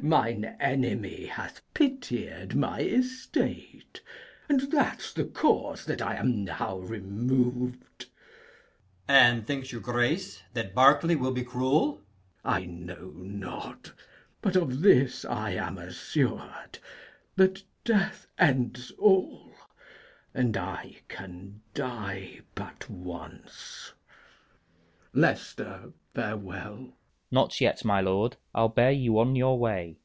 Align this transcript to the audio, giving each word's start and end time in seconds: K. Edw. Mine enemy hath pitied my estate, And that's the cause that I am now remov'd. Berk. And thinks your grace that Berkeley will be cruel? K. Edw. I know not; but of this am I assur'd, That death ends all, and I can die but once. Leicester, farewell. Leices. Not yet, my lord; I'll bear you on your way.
K. 0.00 0.04
Edw. 0.04 0.10
Mine 0.10 0.56
enemy 0.60 1.26
hath 1.26 1.60
pitied 1.74 2.54
my 2.54 2.78
estate, 2.82 4.00
And 4.48 4.60
that's 4.70 5.12
the 5.12 5.24
cause 5.24 5.84
that 5.86 6.00
I 6.00 6.14
am 6.14 6.44
now 6.44 6.78
remov'd. 6.80 7.80
Berk. 7.98 8.04
And 9.08 9.44
thinks 9.44 9.72
your 9.72 9.80
grace 9.80 10.40
that 10.54 10.72
Berkeley 10.72 11.16
will 11.16 11.32
be 11.32 11.42
cruel? 11.42 11.96
K. 11.96 12.00
Edw. 12.00 12.04
I 12.60 12.64
know 12.66 13.10
not; 13.16 13.92
but 14.40 14.54
of 14.54 14.82
this 14.82 15.24
am 15.24 15.78
I 15.78 15.82
assur'd, 15.86 16.78
That 17.34 17.64
death 17.84 18.28
ends 18.38 18.92
all, 19.00 19.50
and 20.32 20.56
I 20.56 20.98
can 21.08 21.60
die 21.74 22.42
but 22.54 22.88
once. 22.88 23.94
Leicester, 25.12 25.92
farewell. 26.14 26.76
Leices. 26.76 26.92
Not 27.30 27.60
yet, 27.60 27.84
my 27.84 28.00
lord; 28.00 28.38
I'll 28.54 28.70
bear 28.70 28.90
you 28.90 29.18
on 29.18 29.36
your 29.36 29.58
way. 29.58 29.98